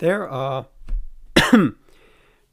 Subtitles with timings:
[0.00, 0.66] There are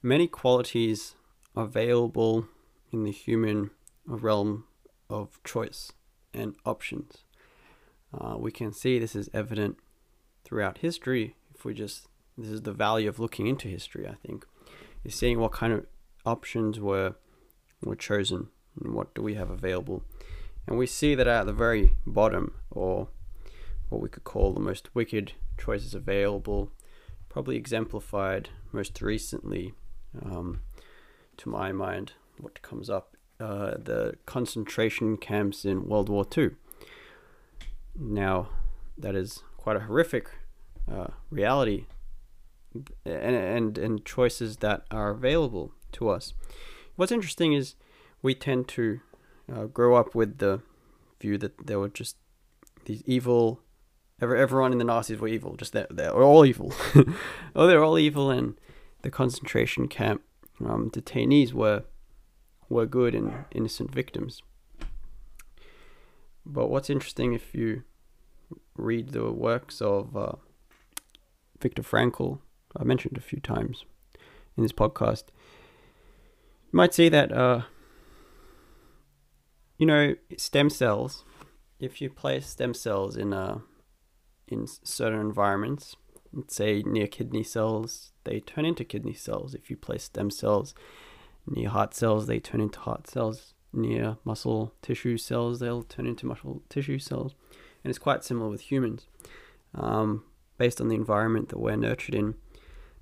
[0.04, 1.16] many qualities
[1.56, 2.46] available
[2.92, 3.70] in the human
[4.06, 4.66] realm
[5.10, 5.94] of choice
[6.34, 7.24] and options.
[8.14, 9.78] Uh, we can see this is evident
[10.44, 14.46] throughout history if we just this is the value of looking into history i think
[15.04, 15.86] is seeing what kind of
[16.26, 17.16] options were
[17.84, 18.48] were chosen
[18.82, 20.04] and what do we have available
[20.66, 23.10] and we see that at the very bottom or
[23.90, 26.72] what we could call the most wicked choices available
[27.30, 29.74] probably exemplified most recently
[30.24, 30.62] um,
[31.38, 36.50] to my mind what comes up uh, the concentration camps in world war ii
[37.96, 38.50] now
[38.98, 40.30] that is quite a horrific
[40.92, 41.86] uh, reality
[43.06, 46.34] and, and and choices that are available to us.
[46.96, 47.76] What's interesting is
[48.22, 49.00] we tend to
[49.52, 50.62] uh, grow up with the
[51.22, 52.18] view that there were just
[52.86, 53.62] these evil.
[54.20, 55.56] Everyone in the Nazis were evil.
[55.56, 56.74] Just they're, they're all evil.
[57.56, 58.60] oh, they're all evil, and
[59.04, 60.24] the concentration camp
[60.60, 61.84] um, detainees were
[62.70, 64.42] were good and innocent victims.
[66.46, 67.84] But what's interesting if you
[68.76, 70.34] read the works of uh,
[71.62, 72.40] Viktor Frankl,
[72.76, 73.86] I mentioned a few times
[74.56, 75.26] in this podcast,
[76.72, 77.62] you might see that, uh,
[79.78, 81.26] you know, stem cells,
[81.80, 83.60] if you place stem cells in, uh,
[84.48, 85.96] in certain environments,
[86.48, 89.54] say near kidney cells, they turn into kidney cells.
[89.54, 90.74] If you place stem cells
[91.46, 93.54] near heart cells, they turn into heart cells.
[93.74, 97.36] Near muscle tissue cells, they'll turn into muscle tissue cells
[97.88, 99.08] and it's quite similar with humans.
[99.74, 100.26] Um,
[100.58, 102.36] based on the environment that we're nurtured in,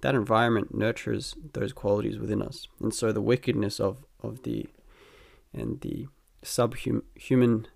[0.01, 4.67] that environment nurtures those qualities within us, and so the wickedness of of the
[5.53, 6.07] and the
[6.43, 7.67] subhuman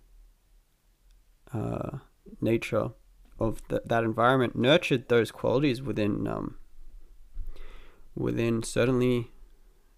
[1.51, 1.97] uh,
[2.41, 2.91] nature
[3.39, 6.55] of the, that environment nurtured those qualities within um,
[8.15, 9.31] within certainly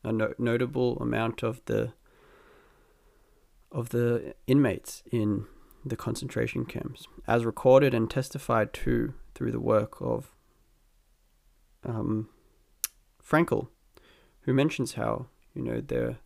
[0.04, 1.94] a no- notable amount of the
[3.72, 5.46] of the inmates in
[5.84, 10.36] the concentration camps, as recorded and testified to through the work of
[11.84, 12.30] um,
[13.24, 13.70] Frankl,
[14.42, 16.18] who mentions how you know there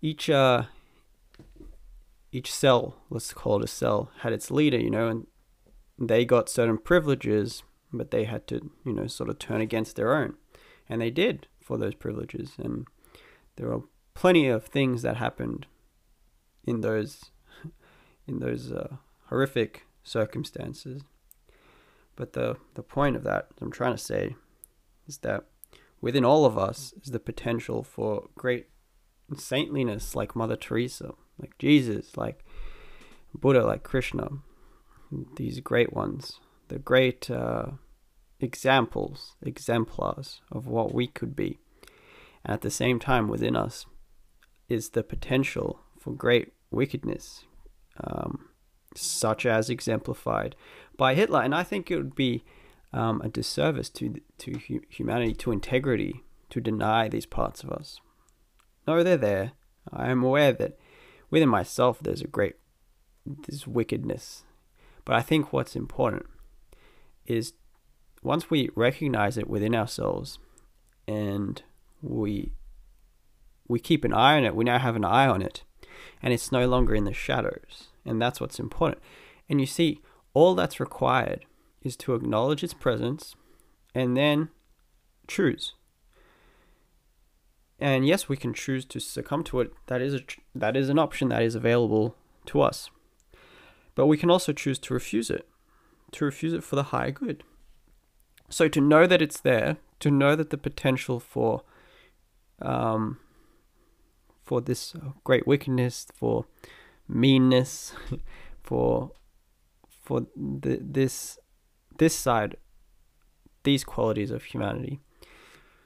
[0.00, 0.64] each uh,
[2.32, 5.26] each cell, let's call it a cell, had its leader, you know, and
[5.98, 10.14] they got certain privileges, but they had to you know sort of turn against their
[10.14, 10.34] own,
[10.88, 12.86] and they did for those privileges, and
[13.56, 13.82] there are
[14.14, 15.66] plenty of things that happened
[16.64, 17.26] in those
[18.26, 21.02] in those uh, horrific circumstances.
[22.16, 24.34] But the, the point of that, I'm trying to say,
[25.06, 25.44] is that
[26.00, 28.66] within all of us is the potential for great
[29.36, 32.44] saintliness like Mother Teresa, like Jesus, like
[33.32, 34.28] Buddha, like Krishna,
[35.36, 37.66] these great ones, the great uh,
[38.40, 41.58] examples, exemplars of what we could be.
[42.44, 43.86] And at the same time, within us
[44.68, 47.44] is the potential for great wickedness,
[48.02, 48.50] um,
[48.94, 50.54] such as exemplified
[50.96, 51.42] by Hitler.
[51.42, 52.44] And I think it would be
[52.92, 58.00] um, a disservice to to hu- humanity, to integrity, to deny these parts of us.
[58.86, 59.52] No, they're there.
[59.92, 60.78] I am aware that
[61.30, 62.56] within myself there's a great
[63.46, 64.44] this wickedness,
[65.08, 66.26] but I think what's important
[67.24, 67.54] is
[68.22, 70.38] once we recognize it within ourselves
[71.06, 71.62] and
[72.02, 72.52] we
[73.66, 75.64] we keep an eye on it, we now have an eye on it,
[76.22, 77.88] and it's no longer in the shadows.
[78.04, 79.02] And that's what's important.
[79.48, 80.02] And you see,
[80.34, 81.46] all that's required
[81.80, 83.34] is to acknowledge its presence
[83.94, 84.50] and then
[85.26, 85.72] choose.
[87.78, 89.72] And yes, we can choose to succumb to it.
[89.86, 90.20] That is a
[90.54, 92.14] that is an option that is available
[92.44, 92.90] to us.
[93.98, 95.48] But we can also choose to refuse it,
[96.12, 97.42] to refuse it for the higher good.
[98.48, 101.64] So to know that it's there, to know that the potential for
[102.62, 103.18] um,
[104.44, 104.94] for this
[105.24, 106.44] great wickedness, for
[107.08, 107.92] meanness,
[108.62, 109.10] for
[109.88, 111.36] for the, this
[111.98, 112.56] this side,
[113.64, 115.00] these qualities of humanity.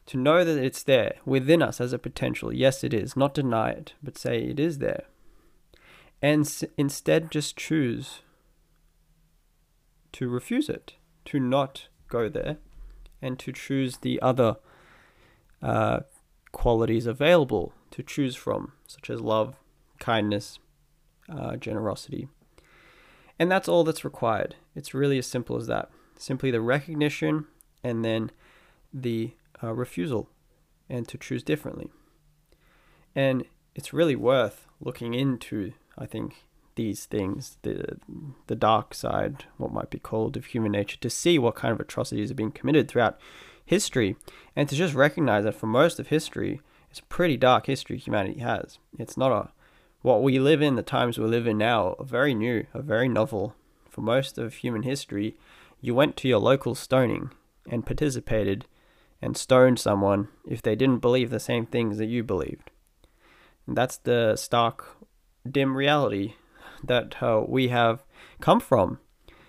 [0.05, 2.53] To know that it's there within us as a potential.
[2.53, 3.17] Yes, it is.
[3.17, 5.07] Not deny it, but say it is there.
[6.23, 8.23] And s- instead just choose
[10.13, 10.95] to refuse it,
[11.27, 12.59] to not go there,
[13.21, 14.57] and to choose the other
[15.61, 16.01] uh,
[16.53, 19.57] qualities available to choose from, such as love,
[19.99, 20.59] kindness,
[21.29, 22.29] uh, generosity.
[23.39, 24.55] And that's all that's required.
[24.75, 25.91] It's really as simple as that.
[26.17, 27.47] Simply the recognition
[27.83, 28.31] and then
[28.93, 29.33] the
[29.63, 30.29] uh, refusal
[30.89, 31.91] and to choose differently.
[33.15, 36.45] And it's really worth looking into, I think,
[36.75, 37.99] these things, the
[38.47, 41.81] the dark side, what might be called of human nature, to see what kind of
[41.81, 43.21] atrocities are being committed throughout
[43.65, 44.17] history,
[44.57, 46.61] and to just recognize that for most of history,
[46.91, 48.79] it's a pretty dark history humanity has.
[48.99, 49.51] It's not a
[50.03, 53.09] what we live in, the times we live in now, are very new, are very
[53.09, 53.55] novel.
[53.89, 55.37] For most of human history,
[55.81, 57.31] you went to your local stoning
[57.71, 58.67] and participated
[59.21, 62.71] and stoned someone if they didn't believe the same things that you believed.
[63.67, 64.97] And that's the stark,
[65.49, 66.35] dim reality
[66.85, 68.03] that uh, we have
[68.41, 68.99] come from.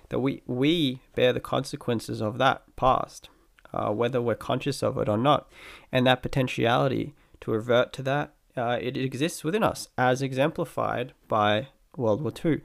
[0.10, 3.30] That we, we bear the consequences of that past,
[3.74, 5.50] uh, whether we're conscious of it or not.
[5.92, 11.69] And that potentiality to revert to that, uh, it exists within us, as exemplified by
[11.98, 12.62] World War II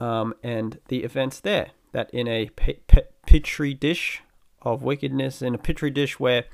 [0.00, 1.72] um, and the events there.
[1.92, 4.22] That in a pe- pe- petri dish
[4.62, 6.44] of wickedness, in a petri dish where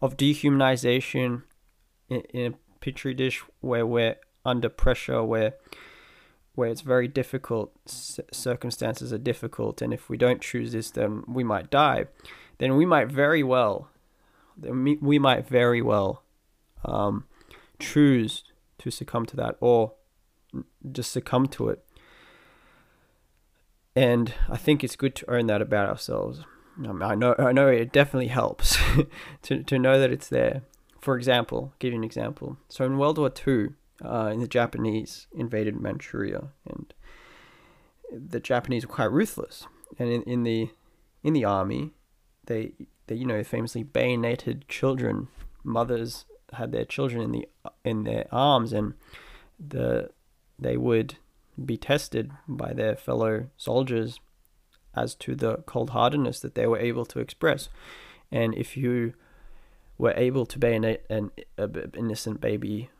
[0.00, 1.42] of dehumanization,
[2.08, 4.16] in, in a petri dish where we're
[4.46, 5.54] under pressure, where
[6.54, 11.44] where it's very difficult, circumstances are difficult, and if we don't choose this, then we
[11.44, 12.06] might die.
[12.56, 13.90] Then we might very well,
[14.58, 16.22] we might very well
[16.84, 17.24] um,
[17.78, 18.42] choose
[18.78, 19.92] to succumb to that, or
[20.90, 21.84] just succumb to it.
[23.94, 26.40] And I think it's good to own that about ourselves.
[26.86, 28.78] Um, I know, I know, it definitely helps
[29.42, 30.62] to to know that it's there.
[31.00, 32.56] For example, give you an example.
[32.68, 36.92] So in World War Two, uh, the Japanese invaded Manchuria, and
[38.12, 39.66] the Japanese were quite ruthless.
[39.98, 40.70] And in, in the
[41.22, 41.92] in the army,
[42.46, 42.72] they
[43.06, 45.28] they you know famously bayoneted children.
[45.64, 47.48] Mothers had their children in the
[47.84, 48.94] in their arms, and
[49.58, 50.10] the
[50.58, 51.16] they would
[51.64, 54.20] be tested by their fellow soldiers
[54.94, 57.68] as to the cold heartedness that they were able to express.
[58.30, 59.14] And if you
[59.98, 62.90] were able to bayonet an, an innocent baby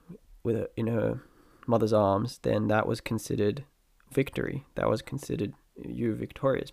[0.46, 1.20] with in her
[1.66, 3.64] mother's arms, then that was considered
[4.10, 4.64] victory.
[4.76, 6.72] That was considered you victorious.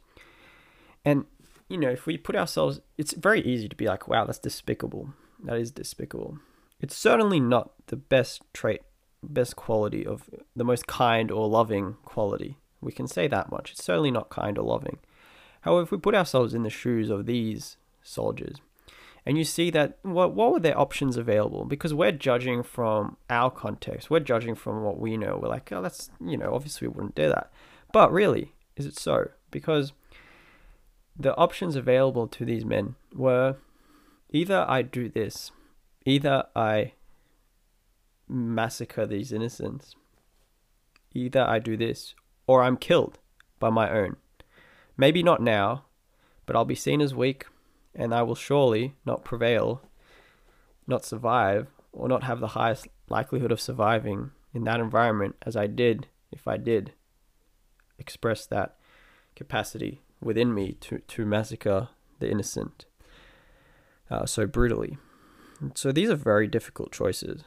[1.03, 1.25] And
[1.67, 5.13] you know, if we put ourselves, it's very easy to be like, "Wow, that's despicable.
[5.43, 6.37] That is despicable."
[6.79, 8.81] It's certainly not the best trait,
[9.21, 12.57] best quality of the most kind or loving quality.
[12.81, 13.71] We can say that much.
[13.71, 14.99] It's certainly not kind or loving.
[15.61, 18.57] However, if we put ourselves in the shoes of these soldiers,
[19.25, 21.65] and you see that what what were their options available?
[21.65, 24.09] Because we're judging from our context.
[24.09, 25.39] We're judging from what we know.
[25.41, 27.51] We're like oh that's you know obviously we wouldn't do that.
[27.91, 29.29] But really is it so?
[29.51, 29.93] Because
[31.17, 33.57] the options available to these men were
[34.31, 35.51] either i do this
[36.05, 36.91] either i
[38.27, 39.95] massacre these innocents
[41.13, 42.15] either i do this
[42.47, 43.19] or i'm killed
[43.59, 44.17] by my own.
[44.97, 45.85] Maybe not now
[46.45, 47.45] but i'll be seen as weak
[47.95, 49.81] and I will surely not prevail,
[50.87, 55.67] not survive, or not have the highest likelihood of surviving in that environment as I
[55.67, 56.93] did if I did
[57.99, 58.75] express that
[59.35, 62.85] capacity within me to, to massacre the innocent
[64.09, 64.97] uh, so brutally.
[65.75, 67.43] So these are very difficult choices,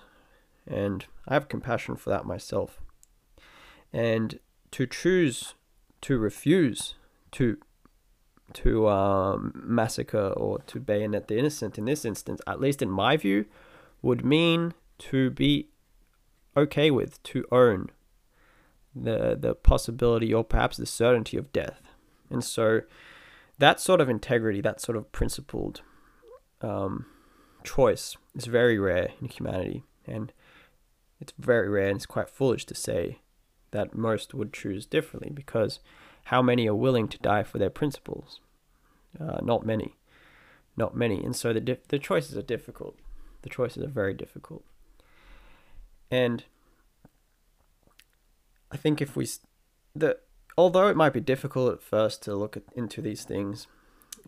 [0.66, 2.80] and I have compassion for that myself.
[3.92, 4.38] And
[4.72, 5.54] to choose
[6.02, 6.94] to refuse
[7.32, 7.58] to
[8.54, 13.16] to um, massacre or to bayonet the innocent in this instance, at least in my
[13.16, 13.46] view,
[14.02, 15.68] would mean to be
[16.56, 17.90] okay with, to own
[18.94, 21.82] the the possibility or perhaps the certainty of death.
[22.30, 22.80] And so
[23.58, 25.82] that sort of integrity, that sort of principled
[26.62, 27.06] um,
[27.64, 29.84] choice is very rare in humanity.
[30.06, 30.32] And
[31.20, 33.20] it's very rare and it's quite foolish to say
[33.72, 35.80] that most would choose differently because
[36.26, 38.40] how many are willing to die for their principles?
[39.18, 39.96] Uh, not many,
[40.76, 42.98] not many, and so the dif- the choices are difficult.
[43.42, 44.64] The choices are very difficult,
[46.10, 46.44] and
[48.70, 49.28] I think if we
[49.94, 50.18] the
[50.58, 53.68] although it might be difficult at first to look at, into these things,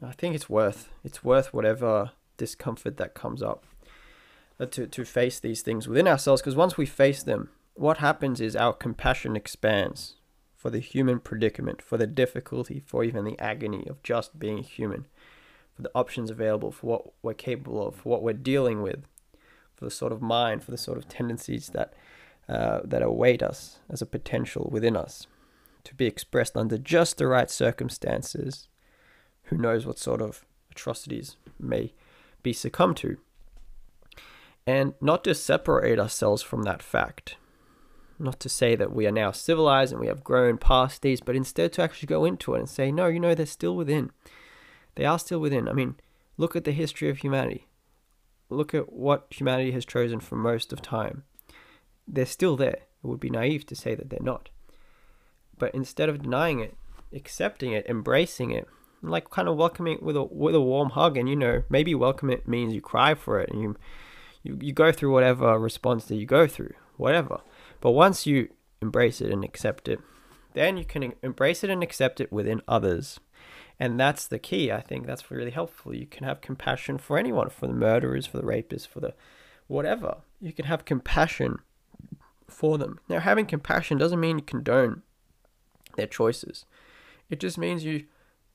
[0.01, 3.65] I think it's worth it's worth whatever discomfort that comes up
[4.61, 6.41] uh, to to face these things within ourselves.
[6.41, 10.15] Because once we face them, what happens is our compassion expands
[10.59, 15.07] for the human predicament, for the difficulty, for even the agony of just being human,
[15.75, 19.05] for the options available, for what we're capable of, for what we're dealing with,
[19.77, 21.95] for the sort of mind, for the sort of tendencies that
[22.49, 25.27] uh, that await us as a potential within us
[25.85, 28.69] to be expressed under just the right circumstances.
[29.45, 31.93] Who knows what sort of atrocities may
[32.43, 33.19] be succumbed to?
[34.67, 37.37] And not to separate ourselves from that fact
[38.19, 41.37] not to say that we are now civilized and we have grown past these, but
[41.37, 44.11] instead to actually go into it and say, no, you know, they're still within.
[44.97, 45.69] They are still within.
[45.69, 45.97] I mean,
[46.37, 47.67] look at the history of humanity.
[48.51, 51.25] Look at what humanity has chosen for most of time.
[52.07, 52.83] They're still there.
[53.03, 54.49] It would be naive to say that they're not.
[55.59, 56.77] but instead of denying it,
[57.13, 58.67] accepting it, embracing it,
[59.03, 61.95] like kind of welcoming it with a with a warm hug, and you know maybe
[61.95, 63.77] welcome it means you cry for it and you
[64.43, 67.41] you, you go through whatever response that you go through, whatever.
[67.81, 68.49] But once you
[68.83, 70.01] embrace it and accept it,
[70.55, 73.21] then you can embrace it and accept it within others.
[73.79, 74.73] And that's the key.
[74.73, 75.95] I think that's really helpful.
[75.95, 79.15] You can have compassion for anyone, for the murderers, for the rapists, for the
[79.69, 80.19] whatever.
[80.41, 81.59] You can have compassion
[82.49, 82.99] for them.
[83.09, 85.03] Now, having compassion doesn't mean you condone
[85.97, 86.65] their choices.
[87.31, 88.07] It just means you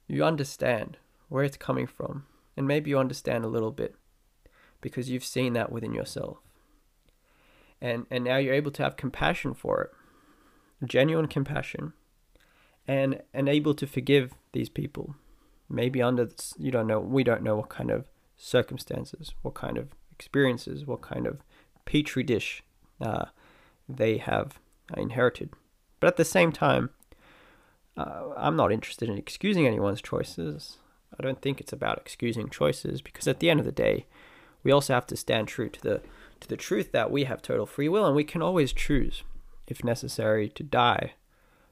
[0.08, 0.98] you understand
[1.30, 2.26] where it's coming from,
[2.58, 3.96] and maybe you understand a little bit
[4.82, 6.43] because you've seen that within yourself.
[7.84, 9.92] And and now you're able to have compassion for it.
[10.88, 11.94] Genuine compassion
[12.88, 15.16] and and able to forgive these people.
[15.70, 18.06] Maybe under this, you don't know we don't know what kind of
[18.38, 21.42] circumstances, what kind of experiences, what kind of
[21.86, 22.64] petri dish
[23.02, 23.26] uh,
[23.90, 24.60] they have
[24.96, 25.50] inherited.
[26.00, 26.90] But at the same time,
[27.98, 30.78] uh, I'm not interested in excusing anyone's choices.
[31.18, 34.06] I don't think it's about excusing choices because at the end of the day,
[34.64, 36.02] we also have to stand true to the
[36.44, 39.24] to the truth that we have total free will and we can always choose,
[39.68, 41.14] if necessary, to die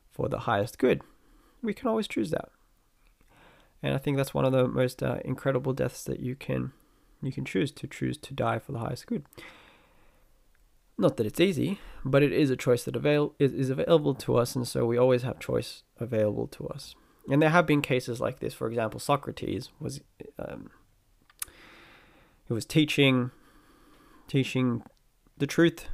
[0.10, 1.02] for the highest good.
[1.62, 2.50] We can always choose that,
[3.84, 6.72] and I think that's one of the most uh, incredible deaths that you can
[7.22, 9.26] you can choose to choose to die for the highest good.
[10.98, 14.56] Not that it's easy, but it is a choice that avail is available to us,
[14.56, 16.96] and so we always have choice available to us.
[17.30, 18.54] And there have been cases like this.
[18.54, 20.02] For example, Socrates was
[20.40, 20.72] um,
[22.48, 23.32] he was teaching
[24.32, 24.82] teaching
[25.38, 25.90] the truth,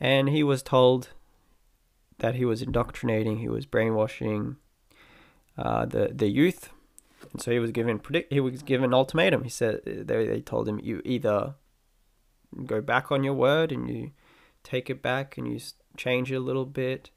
[0.00, 1.10] and he was told
[2.18, 4.56] that he was indoctrinating, he was brainwashing
[5.56, 6.70] uh, the the youth,
[7.32, 9.44] and so he was given predict he was given ultimatum.
[9.44, 11.54] He said they they told him you either
[12.64, 14.10] go back on your word and you
[14.64, 15.60] take it back and you
[15.96, 17.10] change it a little bit,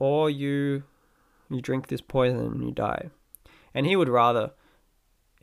[0.00, 0.82] or you
[1.48, 3.10] you drink this poison and you die.
[3.72, 4.50] And he would rather,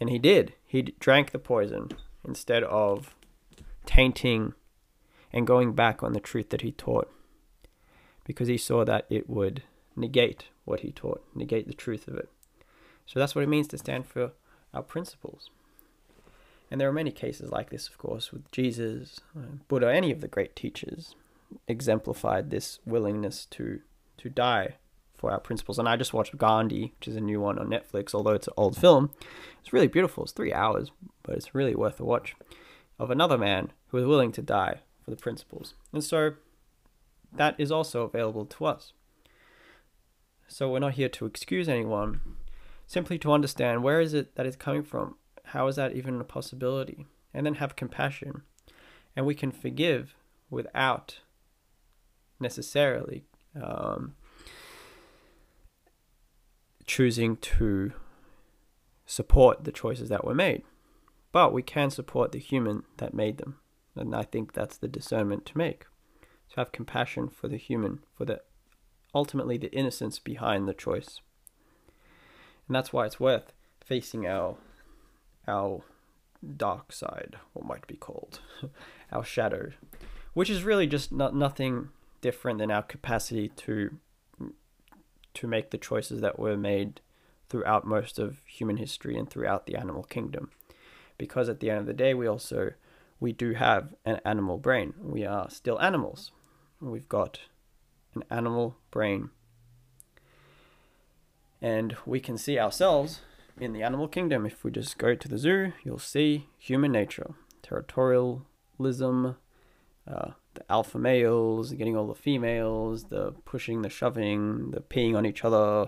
[0.01, 0.53] and he did.
[0.65, 1.91] He drank the poison
[2.27, 3.15] instead of
[3.87, 4.53] tainting
[5.33, 7.11] and going back on the truth that he taught,
[8.23, 9.63] because he saw that it would
[9.95, 12.29] negate what he taught, negate the truth of it.
[13.07, 14.33] So that's what it means to stand for
[14.73, 15.49] our principles.
[16.69, 20.21] And there are many cases like this, of course, with Jesus, uh, Buddha, any of
[20.21, 21.15] the great teachers
[21.67, 23.79] exemplified this willingness to
[24.17, 24.75] to die
[25.13, 25.79] for our principles.
[25.79, 28.53] And I just watched Gandhi, which is a new one on Netflix, although it's an
[28.57, 29.11] old film.
[29.61, 30.23] It's really beautiful.
[30.23, 30.91] It's three hours,
[31.23, 32.35] but it's really worth a watch.
[32.99, 35.73] Of another man who was willing to die for the principles.
[35.93, 36.33] And so
[37.33, 38.93] that is also available to us.
[40.47, 42.21] So we're not here to excuse anyone,
[42.85, 45.15] simply to understand where is it that it's coming from
[45.51, 47.05] how is that even a possibility?
[47.33, 48.41] And then have compassion.
[49.15, 50.15] And we can forgive
[50.49, 51.19] without
[52.39, 53.23] necessarily
[53.61, 54.15] um,
[56.85, 57.93] choosing to
[59.05, 60.63] support the choices that were made.
[61.31, 63.59] But we can support the human that made them.
[63.99, 65.85] And I think that's the discernment to make.
[66.51, 68.41] To have compassion for the human, for the
[69.13, 71.19] ultimately the innocence behind the choice.
[72.67, 74.57] And that's why it's worth facing our
[75.47, 75.81] our
[76.55, 78.41] dark side, what might be called,
[79.11, 79.71] our shadow,
[80.33, 81.89] which is really just not nothing
[82.21, 83.97] different than our capacity to
[85.33, 86.99] to make the choices that were made
[87.47, 90.49] throughout most of human history and throughout the animal kingdom.
[91.17, 92.71] Because at the end of the day, we also
[93.19, 94.93] we do have an animal brain.
[95.01, 96.31] We are still animals.
[96.79, 97.39] We've got
[98.13, 99.31] an animal brain.
[101.61, 103.21] And we can see ourselves
[103.59, 107.31] in the animal kingdom, if we just go to the zoo, you'll see human nature,
[107.63, 109.35] territorialism,
[110.07, 115.25] uh, the alpha males getting all the females, the pushing, the shoving, the peeing on
[115.25, 115.87] each other,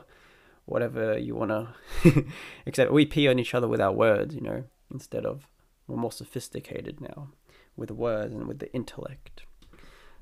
[0.65, 2.25] whatever you want to.
[2.65, 5.47] Except we pee on each other with our words, you know, instead of
[5.89, 7.29] we're more sophisticated now
[7.75, 9.43] with words and with the intellect.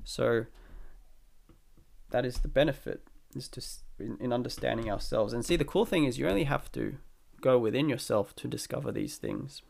[0.04, 0.46] So
[2.10, 3.02] that is the benefit
[3.34, 3.62] is to
[3.98, 5.32] in, in understanding ourselves.
[5.32, 6.96] And see, the cool thing is you only have to
[7.40, 9.62] go within yourself to discover these things,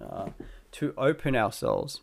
[0.00, 0.30] uh,
[0.72, 2.00] to open ourselves,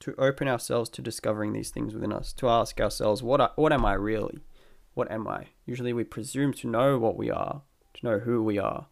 [0.00, 3.72] to open ourselves to discovering these things within us, to ask ourselves, what, are, what
[3.72, 4.38] am I really?
[4.94, 5.46] What am I?
[5.66, 7.62] Usually we presume to know what we are,
[7.94, 8.86] to know who we are.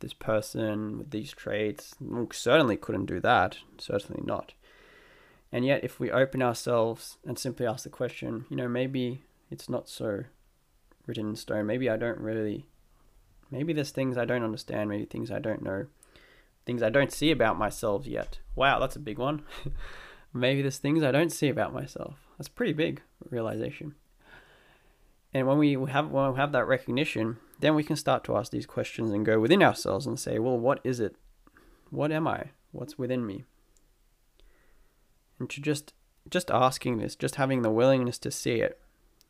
[0.00, 1.94] This person with these traits
[2.32, 4.54] certainly couldn't do that, certainly not.
[5.52, 9.68] And yet, if we open ourselves and simply ask the question, you know, maybe it's
[9.68, 10.24] not so
[11.06, 11.66] written in stone.
[11.66, 12.66] Maybe I don't really
[13.50, 15.86] Maybe there's things I don't understand, maybe things I don't know,
[16.66, 18.38] things I don't see about myself yet.
[18.54, 19.42] Wow, that's a big one.
[20.32, 22.14] maybe there's things I don't see about myself.
[22.38, 23.96] That's pretty big realization.
[25.34, 28.50] and when we have when we have that recognition, then we can start to ask
[28.50, 31.16] these questions and go within ourselves and say, well, what is it?
[31.90, 32.50] What am I?
[32.72, 33.44] What's within me?
[35.38, 35.92] And to just
[36.28, 38.78] just asking this, just having the willingness to see it.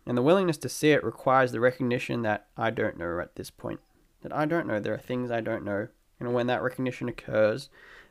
[0.07, 3.51] And the willingness to see it requires the recognition that I don't know at this
[3.51, 3.81] point.
[4.23, 4.81] That I don't know.
[4.81, 5.89] There are things I don't know.
[6.19, 7.71] And when that recognition occurs,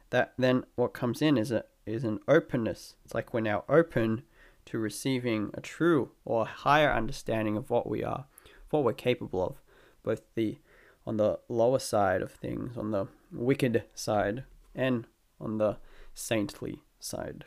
[0.10, 2.96] that then what comes in is a is an openness.
[3.04, 4.24] It's like we're now open
[4.66, 8.26] to receiving a true or higher understanding of what we are,
[8.70, 9.56] what we're capable of,
[10.04, 10.58] both the
[11.06, 14.44] on the lower side of things, on the wicked side,
[14.76, 15.08] and
[15.40, 15.78] on the
[16.14, 17.46] saintly side.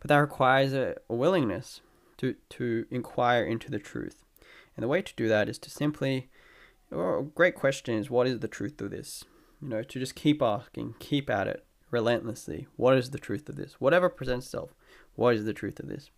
[0.00, 1.80] But that requires a, a willingness
[2.18, 4.24] to, to inquire into the truth.
[4.74, 6.30] And the way to do that is to simply,
[6.90, 9.24] or a great question is, what is the truth of this?
[9.60, 12.68] You know, to just keep asking, keep at it relentlessly.
[12.76, 13.74] What is the truth of this?
[13.80, 14.74] Whatever presents itself,
[15.14, 16.10] what is the truth of this?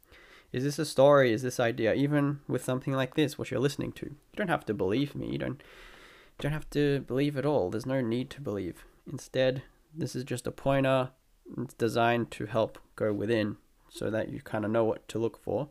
[0.55, 1.33] Is this a story?
[1.33, 1.95] Is this idea?
[1.95, 5.27] Even with something like this, what you're listening to, you don't have to believe me.
[5.33, 7.71] You don't, you don't have to believe at all.
[7.71, 8.85] There's no need to believe.
[9.11, 11.11] Instead, this is just a pointer.
[11.59, 13.57] It's designed to help go within,
[13.91, 15.71] so that you kind of know what to look for,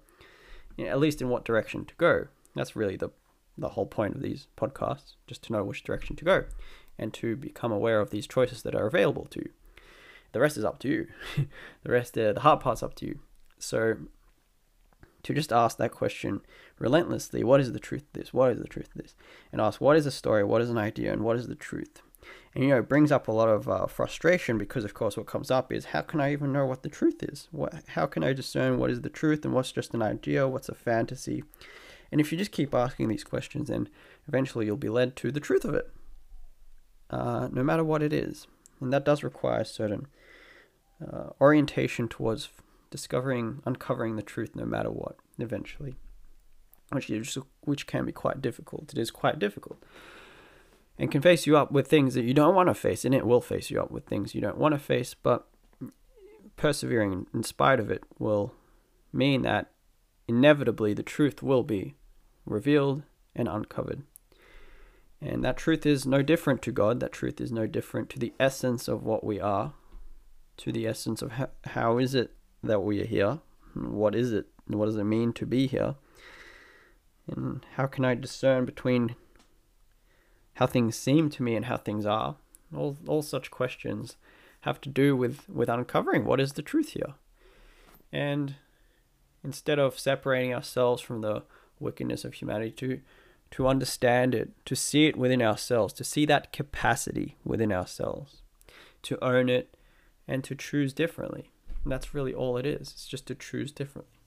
[0.75, 2.27] you know, at least in what direction to go.
[2.53, 3.09] That's really the
[3.57, 6.43] the whole point of these podcasts, just to know which direction to go,
[6.99, 9.51] and to become aware of these choices that are available to you.
[10.33, 11.07] The rest is up to you.
[11.83, 13.19] the rest, uh, the hard part's up to you.
[13.59, 13.95] So
[15.23, 16.41] to just ask that question
[16.79, 18.33] relentlessly what is the truth of this?
[18.33, 19.15] What is the truth of this?
[19.51, 22.01] And ask what is a story, what is an idea, and what is the truth?
[22.55, 25.25] And you know, it brings up a lot of uh, frustration because, of course, what
[25.25, 27.47] comes up is how can I even know what the truth is?
[27.51, 30.69] What, how can I discern what is the truth and what's just an idea, what's
[30.69, 31.43] a fantasy?
[32.11, 33.89] And if you just keep asking these questions, then
[34.27, 35.89] eventually you'll be led to the truth of it,
[37.09, 38.47] uh, no matter what it is.
[38.79, 40.07] And that does require certain
[41.01, 42.49] uh, orientation towards
[42.93, 45.95] discovering, uncovering the truth no matter what, eventually,
[46.91, 48.93] which, is, which can be quite difficult.
[48.93, 49.83] It is quite difficult.
[50.99, 53.25] And can face you up with things that you don't want to face, and it
[53.25, 55.47] will face you up with things you don't want to face, but
[56.55, 58.53] persevering in spite of it will
[59.11, 59.71] mean that
[60.27, 61.95] inevitably the truth will be
[62.45, 63.01] revealed
[63.35, 64.03] and uncovered.
[65.19, 66.99] And that truth is no different to God.
[66.99, 69.73] That truth is no different to the essence of what we are,
[70.57, 73.39] to the essence of how, how is it that we are here.
[73.73, 74.47] What is it?
[74.67, 75.95] What does it mean to be here?
[77.27, 79.15] And how can I discern between
[80.55, 82.35] how things seem to me and how things are?
[82.75, 84.15] All, all such questions
[84.61, 87.15] have to do with, with uncovering what is the truth here.
[88.11, 88.55] And
[89.43, 91.43] instead of separating ourselves from the
[91.79, 93.01] wickedness of humanity, to,
[93.51, 98.41] to understand it, to see it within ourselves, to see that capacity within ourselves,
[99.03, 99.75] to own it,
[100.27, 101.51] and to choose differently.
[101.83, 102.91] And that's really all it is.
[102.93, 104.19] It's just to choose differently.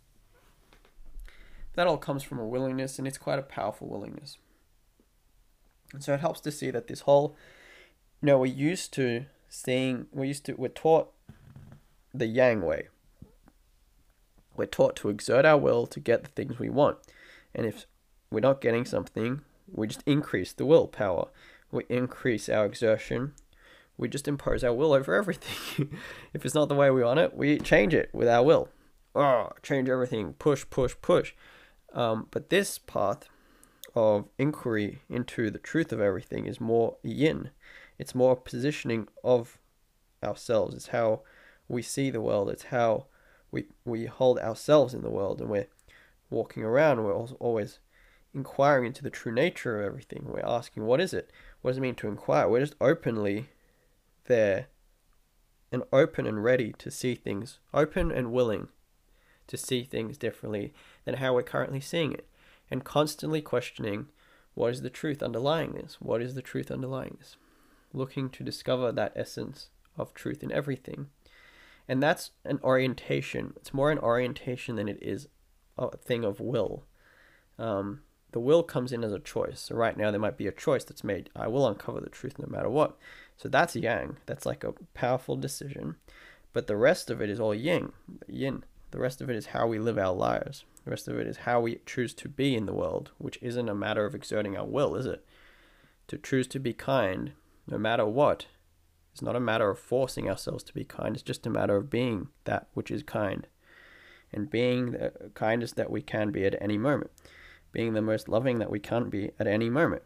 [1.75, 4.39] That all comes from a willingness, and it's quite a powerful willingness.
[5.93, 7.37] And so it helps to see that this whole,
[8.23, 11.13] you know, we're used to seeing, we're used to, we're taught
[12.13, 12.89] the yang way.
[14.57, 16.99] We're taught to exert our will to get the things we want.
[17.55, 17.87] And if
[18.31, 21.29] we're not getting something, we just increase the willpower.
[21.71, 23.35] We increase our exertion
[23.99, 25.99] we just impose our will over everything.
[26.35, 28.69] if it's not the way we want it, we change it with our will.
[29.15, 31.33] Oh, change everything, push, push, push.
[31.95, 33.29] Um, but this path
[33.95, 37.51] of inquiry into the truth of everything is more yin.
[37.99, 39.59] It's more positioning of
[40.23, 40.75] ourselves.
[40.75, 41.23] It's how
[41.67, 42.51] we see the world.
[42.51, 43.07] It's how
[43.51, 45.69] we we hold ourselves in the world, and we're
[46.29, 47.03] walking around.
[47.03, 47.79] We're always
[48.35, 50.27] inquiring into the true nature of everything.
[50.27, 51.31] We're asking, what is it?
[51.63, 52.49] What does it mean to inquire?
[52.49, 53.49] We're just openly
[54.27, 54.69] there
[55.73, 58.69] and open and ready to see things, open and willing
[59.47, 60.73] to see things differently
[61.05, 62.29] than how we're currently seeing it,
[62.71, 64.07] and constantly questioning
[64.55, 65.99] what is the truth underlying this?
[66.01, 67.37] What is the truth underlying this?
[67.93, 71.09] Looking to discover that essence of truth in everything.
[71.89, 73.53] And that's an orientation.
[73.57, 75.29] It's more an orientation than it is
[75.79, 76.85] a thing of will.
[77.59, 78.01] Um,
[78.33, 79.61] the will comes in as a choice.
[79.61, 81.31] So right now there might be a choice that's made.
[81.37, 82.97] I will uncover the truth no matter what.
[83.37, 84.17] So that's yang.
[84.27, 85.97] That's like a powerful decision.
[86.53, 87.93] But the rest of it is all yin,
[88.27, 88.65] yin.
[88.91, 90.65] The rest of it is how we live our lives.
[90.85, 93.69] The rest of it is how we choose to be in the world, which isn't
[93.69, 95.25] a matter of exerting our will, is it?
[96.09, 97.33] To choose to be kind,
[97.67, 98.47] no matter what,
[99.15, 101.15] is not a matter of forcing ourselves to be kind.
[101.15, 103.47] It's just a matter of being that which is kind,
[104.33, 107.11] and being the kindest that we can be at any moment,
[107.73, 110.03] being the most loving that we can be at any moment.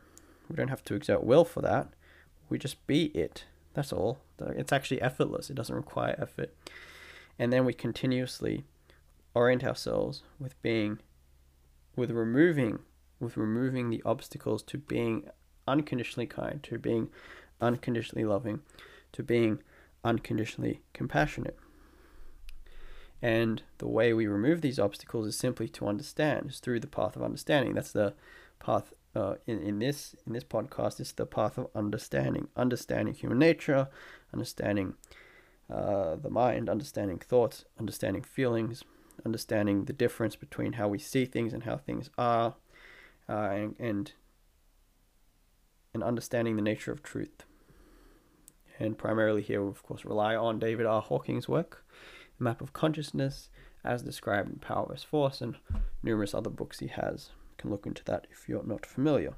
[0.48, 1.88] We don't have to exert will for that.
[2.50, 3.44] We just be it.
[3.72, 4.18] That's all.
[4.38, 5.48] It's actually effortless.
[5.48, 6.54] It doesn't require effort.
[7.38, 8.64] And then we continuously
[9.32, 10.98] orient ourselves with being,
[11.96, 12.80] with removing
[13.20, 15.28] with removing the obstacles to being
[15.68, 17.10] unconditionally kind, to being
[17.60, 18.62] unconditionally loving,
[19.12, 19.62] to being
[20.02, 21.58] unconditionally compassionate.
[23.22, 27.14] And the way we remove these obstacles is simply to understand, is through the path
[27.14, 27.74] of understanding.
[27.74, 28.14] That's the
[28.58, 33.38] path uh, in, in this in this podcast is the path of understanding, understanding human
[33.38, 33.88] nature,
[34.32, 34.94] understanding
[35.72, 38.84] uh, the mind, understanding thoughts, understanding feelings,
[39.24, 42.54] understanding the difference between how we see things and how things are,
[43.28, 44.12] uh, and, and
[45.92, 47.44] and understanding the nature of truth.
[48.78, 51.02] And primarily here, we of course, rely on David R.
[51.02, 51.84] Hawkins' work,
[52.38, 53.50] Map of Consciousness,
[53.84, 55.02] as described in Power vs.
[55.02, 55.56] Force, and
[56.02, 57.30] numerous other books he has.
[57.60, 59.34] Can look into that if you're not familiar.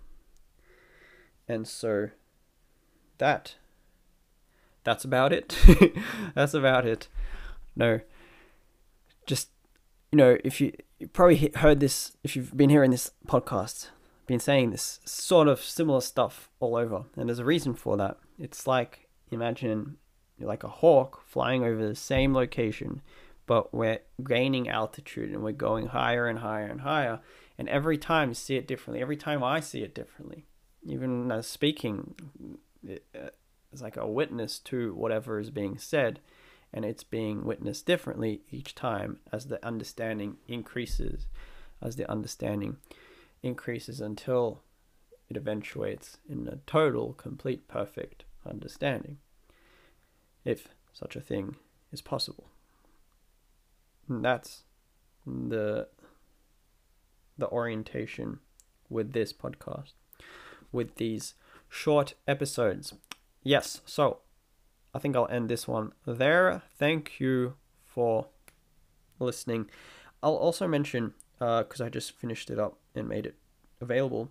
[1.48, 2.10] And so,
[3.18, 3.56] that
[4.84, 5.56] that's about it.
[6.34, 7.08] that's about it.
[7.74, 8.00] No,
[9.26, 9.48] just
[10.12, 13.88] you know, if you, you probably heard this, if you've been hearing this podcast,
[14.26, 18.18] been saying this sort of similar stuff all over, and there's a reason for that.
[18.38, 19.96] It's like imagine
[20.38, 23.02] like a hawk flying over the same location,
[23.46, 27.20] but we're gaining altitude and we're going higher and higher and higher.
[27.58, 30.46] And every time you see it differently, every time I see it differently,
[30.84, 32.14] even as speaking,
[32.88, 33.28] uh,
[33.72, 36.20] it's like a witness to whatever is being said,
[36.72, 41.26] and it's being witnessed differently each time as the understanding increases,
[41.80, 42.78] as the understanding
[43.42, 44.62] increases until
[45.28, 49.18] it eventuates in a total, complete, perfect understanding,
[50.44, 51.56] if such a thing
[51.92, 52.48] is possible.
[54.08, 54.64] And that's
[55.26, 55.88] the
[57.38, 58.40] the orientation
[58.88, 59.92] with this podcast,
[60.70, 61.34] with these
[61.68, 62.94] short episodes.
[63.42, 64.18] Yes, so
[64.94, 66.62] I think I'll end this one there.
[66.78, 68.28] Thank you for
[69.18, 69.68] listening.
[70.22, 73.36] I'll also mention because uh, I just finished it up and made it
[73.80, 74.30] available.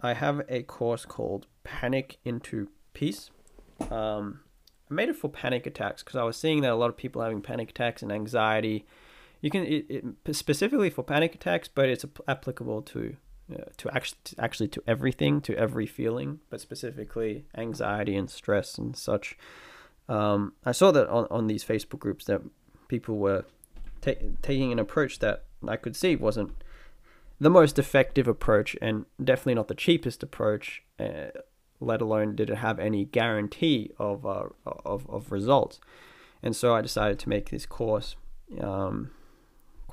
[0.00, 3.30] I have a course called Panic into Peace.
[3.90, 4.40] Um,
[4.90, 7.22] I made it for panic attacks because I was seeing that a lot of people
[7.22, 8.84] having panic attacks and anxiety.
[9.42, 13.16] You can it, it specifically for panic attacks, but it's applicable to
[13.52, 18.96] uh, to actually actually to everything, to every feeling, but specifically anxiety and stress and
[18.96, 19.36] such.
[20.08, 22.40] Um, I saw that on, on these Facebook groups that
[22.88, 23.44] people were
[24.00, 26.52] ta- taking an approach that I could see wasn't
[27.40, 30.82] the most effective approach and definitely not the cheapest approach.
[30.98, 31.30] Uh,
[31.80, 35.80] let alone did it have any guarantee of uh, of of results.
[36.44, 38.14] And so I decided to make this course.
[38.60, 39.10] Um,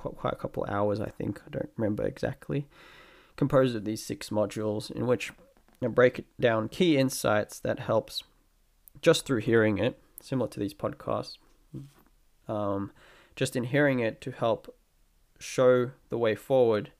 [0.02, 1.42] quite, a couple hours, I think.
[1.46, 2.68] I don't remember exactly.
[3.36, 5.32] Composed of these six modules, in which
[5.82, 8.24] I break down key insights that helps
[9.02, 11.38] just through hearing it, similar to these podcasts.
[12.48, 12.92] Um,
[13.36, 14.76] just in hearing it to help
[15.40, 16.92] show the way forward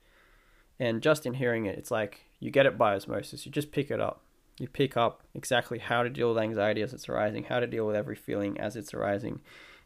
[0.80, 3.46] and just in hearing it, it's like you get it by osmosis.
[3.46, 4.22] You just pick it up.
[4.58, 7.86] You pick up exactly how to deal with anxiety as it's arising, how to deal
[7.86, 9.42] with every feeling as it's arising.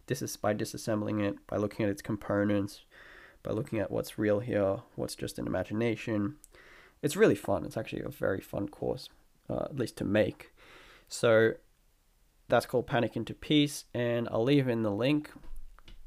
[0.08, 2.82] This is by disassembling it, by looking at its components,
[3.44, 6.36] by looking at what's real here, what's just an imagination.
[7.02, 7.66] It's really fun.
[7.66, 9.10] It's actually a very fun course,
[9.50, 10.54] uh, at least to make.
[11.08, 11.54] So
[12.48, 15.32] that's called Panic into Peace, and I'll leave in the link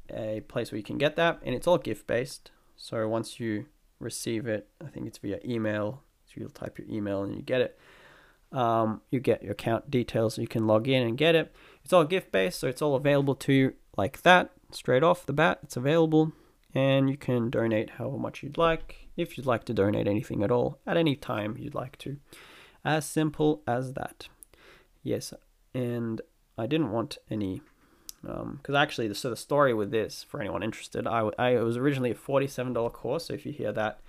[0.09, 2.51] a place where you can get that, and it's all gift based.
[2.75, 3.67] So once you
[3.99, 4.67] receive it.
[4.83, 6.03] I think it's via email.
[6.25, 7.79] So you'll type your email and you get it.
[8.51, 11.53] Um, you get your account details so you can log in and get it.
[11.83, 15.33] It's all gift based, so it's all available to you like that straight off the
[15.33, 15.59] bat.
[15.63, 16.31] It's available,
[16.77, 19.07] and you can donate however much you'd like.
[19.17, 22.17] If you'd like to donate anything at all, at any time you'd like to.
[22.85, 24.27] As simple as that.
[25.01, 25.33] Yes,
[25.73, 26.21] and
[26.55, 27.61] I didn't want any
[28.21, 31.77] because um, actually, so the story with this, for anyone interested, I, I it was
[31.77, 33.25] originally a forty-seven dollar course.
[33.25, 34.01] So if you hear that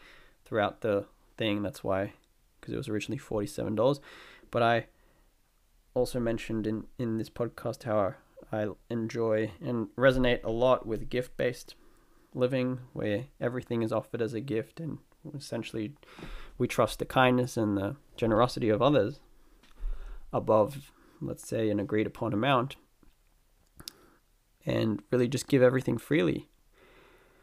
[0.45, 2.13] throughout the thing, that's why,
[2.61, 4.01] because it was originally forty-seven dollars.
[4.51, 4.87] But I
[5.95, 8.15] also mentioned in in this podcast how
[8.53, 11.75] I enjoy and resonate a lot with gift-based
[12.35, 14.99] living, where everything is offered as a gift, and
[15.37, 15.93] essentially
[16.57, 19.21] we trust the kindness and the generosity of others
[20.33, 22.77] above, let's say, an agreed upon amount
[24.67, 26.49] and really just give everything freely.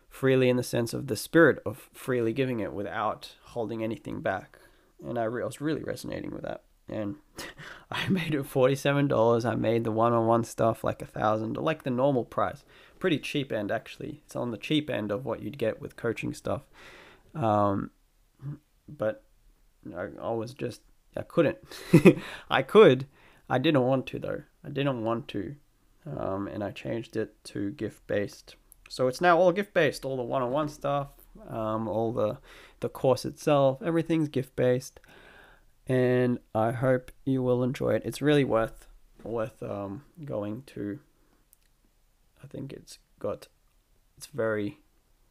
[0.10, 4.60] Freely in the sense of the spirit of freely giving it without holding anything back.
[5.04, 6.64] And I, was really resonating with that.
[6.88, 7.16] And
[7.92, 9.44] I made it $47.
[9.44, 12.64] I made the one on one stuff like a thousand, like the normal price.
[13.00, 14.22] Pretty cheap end, actually.
[14.26, 16.64] It's on the cheap end of what you'd get with coaching stuff.
[17.34, 17.92] Um,
[18.88, 19.24] but
[19.96, 20.82] I, I was just,
[21.16, 21.58] I couldn't.
[22.50, 23.08] I could.
[23.50, 24.44] I didn't want to, though.
[24.64, 25.56] I didn't want to
[26.06, 28.56] um, and I changed it to gift based.
[28.90, 31.10] So it's now all gift based, all the one on one stuff.
[31.50, 32.38] Um, all the
[32.80, 35.02] the course itself, everything's gift based,
[35.86, 38.04] and I hope you will enjoy it.
[38.06, 38.88] It's really worth
[39.24, 41.00] worth um, going to.
[42.46, 43.48] I think it's got
[44.18, 44.80] it's very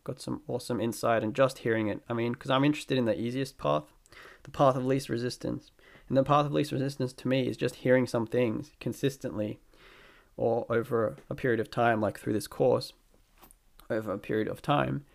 [0.02, 2.02] got some awesome insight and just hearing it.
[2.08, 3.84] I mean, because I'm interested in the easiest path,
[4.42, 5.70] the path of least resistance.
[6.08, 9.58] And the path of least resistance to me is just hearing some things consistently
[10.36, 12.92] or over a period of time, like through this course,
[13.88, 15.06] over a period of time,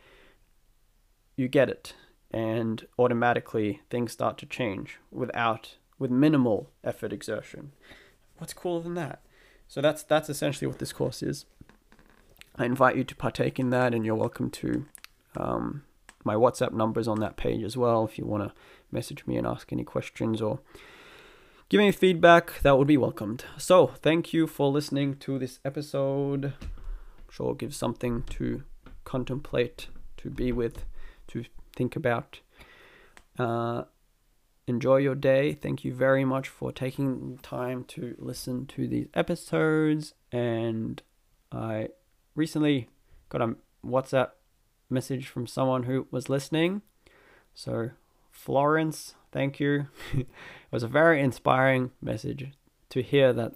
[1.36, 1.94] you get it.
[2.32, 7.74] And automatically things start to change without, with minimal effort exertion.
[8.38, 9.22] What's cooler than that?
[9.68, 11.46] So that's that's essentially what this course is.
[12.60, 14.86] I invite you to partake in that, and you're welcome to.
[15.38, 15.84] Um,
[16.26, 18.04] my WhatsApp number is on that page as well.
[18.04, 18.54] If you want to
[18.92, 20.60] message me and ask any questions or
[21.70, 23.46] give me feedback, that would be welcomed.
[23.58, 26.46] So, thank you for listening to this episode.
[26.46, 28.64] I'm sure gives something to
[29.06, 30.84] contemplate, to be with,
[31.30, 32.42] to think about.
[33.38, 33.84] Uh,
[34.68, 35.54] enjoy your day.
[35.54, 40.14] Thank you very much for taking time to listen to these episodes.
[40.34, 41.02] And
[41.54, 41.88] I
[42.40, 42.88] recently
[43.28, 44.30] got a WhatsApp
[44.90, 46.82] message from someone who was listening.
[47.54, 47.92] So,
[48.32, 49.88] Florence, thank you.
[50.14, 50.28] it
[50.72, 52.52] was a very inspiring message
[52.90, 53.56] to hear that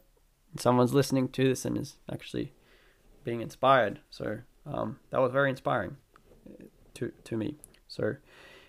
[0.59, 2.53] someone's listening to this and is actually
[3.23, 4.01] being inspired.
[4.09, 5.95] So, um, that was very inspiring
[6.45, 6.65] uh,
[6.95, 7.55] to, to me.
[7.87, 8.03] So,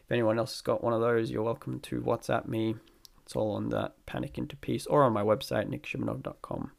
[0.04, 2.76] if anyone else has got one of those, you're welcome to WhatsApp me.
[3.24, 6.70] It's all on that Panic into Peace or on my website, nickshimanov.com.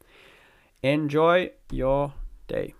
[0.82, 2.14] Enjoy your
[2.48, 2.74] day.